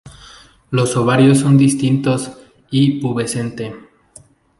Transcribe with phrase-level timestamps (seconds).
[0.71, 2.31] Los ovarios son distintos
[2.71, 3.71] y pubescente.